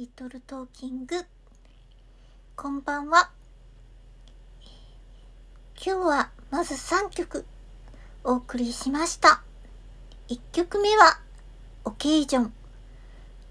[0.00, 1.14] リトルトーキング
[2.56, 3.28] こんばんは。
[5.76, 7.44] 今日はまず3曲
[8.24, 9.42] お送りしました。
[10.30, 11.20] 1曲目は
[11.84, 12.52] オケージョン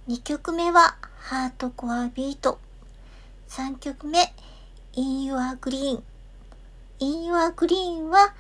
[0.08, 2.58] 2曲目はハートコアビート
[3.50, 4.34] 3曲目
[4.94, 6.02] In Your Green
[6.98, 8.34] In Your Green は、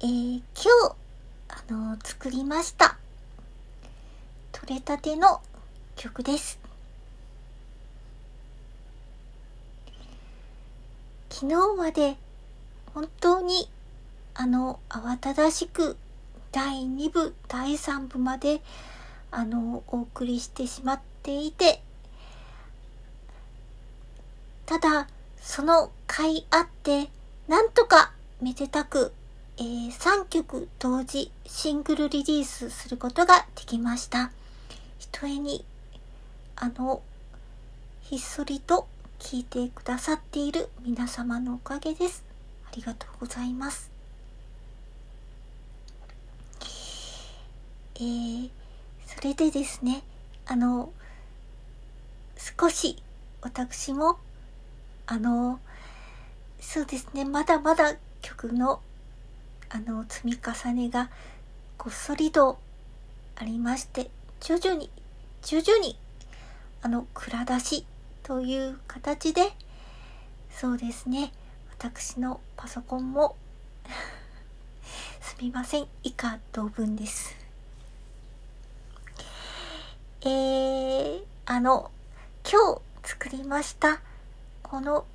[0.00, 0.96] えー、今日
[1.48, 2.98] あの作りました。
[4.52, 5.40] 取れたての
[5.96, 6.67] 曲です。
[11.40, 12.16] 昨日まで
[12.94, 13.70] 本当に
[14.34, 15.96] あの慌ただしく
[16.50, 18.60] 第2部第3部まで
[19.30, 21.80] あのお送りしてしまっていて
[24.66, 25.06] ただ
[25.40, 27.08] その回あって
[27.46, 28.10] なんとか
[28.42, 29.12] めでたく、
[29.58, 34.32] えー、3曲同時シングルリリースすることができました。
[34.98, 35.64] ひとえに
[36.56, 37.00] あの、
[38.02, 38.88] ひっそりと
[39.18, 42.24] 聞いてくださっている皆様のおかげです。
[42.66, 43.90] ありがとうございます。
[47.96, 48.50] えー、
[49.06, 50.02] それでですね、
[50.46, 50.92] あの、
[52.58, 53.02] 少し
[53.42, 54.18] 私も、
[55.06, 55.60] あの、
[56.60, 58.80] そうですね、まだまだ曲の、
[59.68, 61.10] あの、積み重ねが
[61.76, 62.58] こっそりと
[63.36, 64.10] ありまして、
[64.40, 64.90] 徐々に、
[65.42, 65.98] 徐々に
[66.80, 67.86] あの、蔵出し
[68.28, 69.52] という形で、
[70.50, 71.32] そうですね、
[71.78, 73.36] 私のパソコンも
[75.22, 77.34] すみません、以下同文です。
[80.20, 81.90] えー、あの、
[82.44, 83.98] 今日作りました、
[84.62, 85.06] この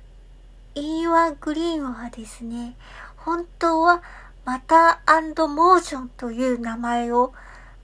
[0.74, 2.74] E1 グリーンはですね、
[3.18, 4.02] 本当は
[4.44, 7.32] マターモーションという名前を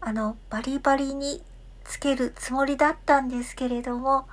[0.00, 1.40] あのバリバリに
[1.84, 4.26] つけるつもりだったんですけれども、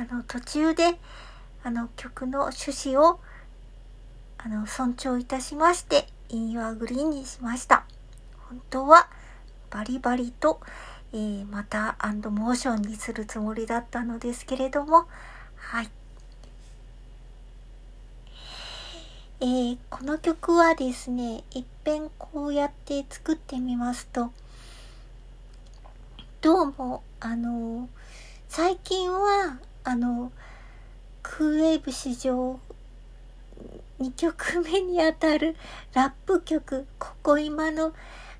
[0.00, 0.98] あの、途中で、
[1.62, 3.20] あの、曲の趣旨を、
[4.38, 7.84] あの、尊重いたしまして、インユアグリーンにしました。
[8.48, 9.10] 本当は、
[9.68, 10.62] バリバリと、
[11.12, 15.06] えー、また、アンドモーションにするつもりだったのですけれども、
[15.56, 15.90] はい。
[19.40, 24.32] えー、この曲はですね、いっぺんこうやって作ってみますと、
[26.40, 27.86] どうも、あの、
[28.48, 30.32] 最近は、あの、
[31.22, 32.58] クーウェーブ史上
[34.00, 35.56] 2曲目にあたる
[35.94, 37.92] ラップ曲、ここ今の、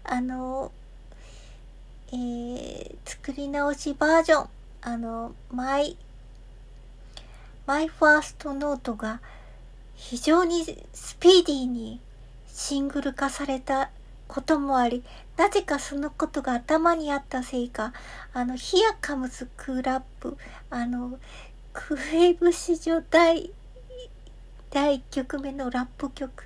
[0.04, 0.72] あの、
[2.12, 4.48] えー、作り直しバージョン、
[4.82, 9.20] あの、 My, My First Note が
[9.94, 12.00] 非常にスピーディーに
[12.48, 13.90] シングル化された
[14.30, 15.02] こともあり、
[15.36, 17.92] なぜかそのことが頭にあったせいか、
[18.32, 20.36] あの、 Here comes cool rap、
[20.70, 21.18] あの、
[21.72, 23.50] クエイブ史上第、
[24.70, 26.44] 第1曲目のラップ曲、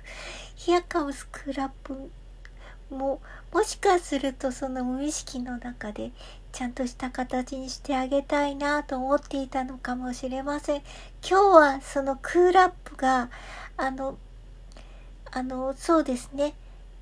[0.55, 2.09] ヒアカムズクーラップ
[2.89, 3.21] も、
[3.53, 6.11] もしかするとその無意識の中で、
[6.53, 10.81] ちゃんとした形にしてあげたいなと思っていたのかもしれません。
[11.21, 13.29] 今日はそのクーラップが、
[13.77, 14.17] あの、
[15.31, 16.55] あの、そうですね。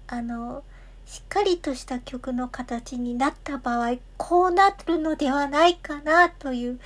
[0.08, 0.66] あの、
[1.06, 6.80] しっかりとした曲の形になった場合、こうなるのではないかなという、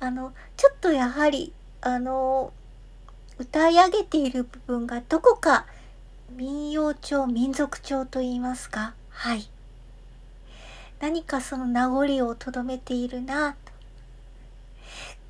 [0.00, 2.52] あの、ちょっとやはり、あの、
[3.38, 5.66] 歌い上げている部分がどこか
[6.30, 9.48] 民謡調、民族調と言いますか、はい。
[11.00, 13.72] 何かその名残をとどめているなと。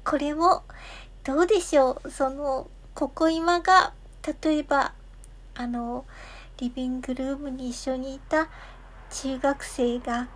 [0.05, 0.63] これも、
[1.25, 3.93] どうでしょうその、ここ今が、
[4.43, 4.93] 例えば、
[5.55, 6.05] あの、
[6.59, 8.49] リビングルームに一緒にいた
[9.11, 10.29] 中学生が、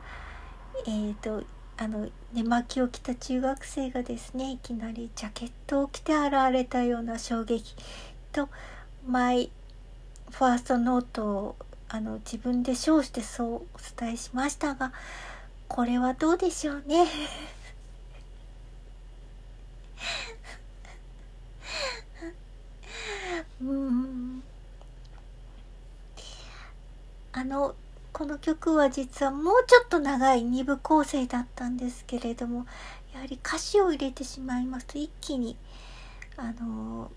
[0.87, 1.45] えーと、
[1.77, 7.75] あの寝巻きを着た中学生がですねいきなりジャケットを着て現れたような衝撃。
[8.33, 8.49] と
[9.07, 9.51] マイ
[10.31, 11.57] ファーストノートを
[11.89, 14.93] あの自分で称してそうお伝えしましたが
[15.69, 17.07] これはどうでしょうね。
[23.63, 24.38] う ん
[27.33, 27.75] あの
[28.13, 32.67] この曲は実はもうちょっと長い2部構成だったんですけれども
[33.13, 35.57] やはり歌詞を入れてしまいますと一気に
[36.37, 37.11] あの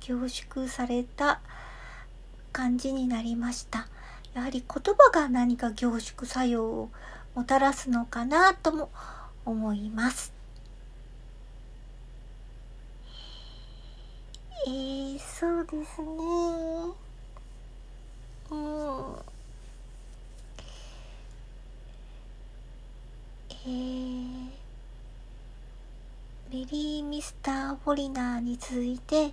[0.00, 1.40] 凝縮された
[2.52, 3.86] 感じになりました。
[4.34, 6.90] やはり言葉が何か凝縮作用を
[7.34, 8.90] もたらすのかなとも
[9.44, 10.32] 思います。
[14.66, 16.06] えー、そうですね。
[18.50, 19.31] うん。
[23.64, 24.48] えー、
[26.50, 29.26] リー・ミスター・フォリナーに続いて、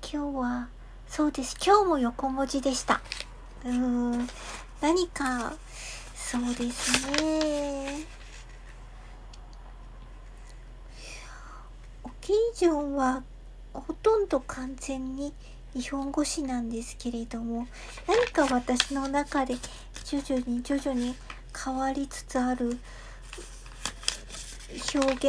[0.00, 0.68] 今日は、
[1.08, 1.56] そうです。
[1.60, 3.00] 今日も横文字でした。
[3.64, 4.28] うーん。
[4.80, 5.52] 何か、
[6.14, 8.06] そうですね。
[12.04, 13.24] オケージョンは、
[13.72, 15.32] ほとんど完全に
[15.74, 17.66] 日本語詞なんですけれども、
[18.06, 19.56] 何か私の中で
[20.04, 21.16] 徐々に徐々に
[21.64, 22.78] 変わりつつある
[24.76, 25.18] 表現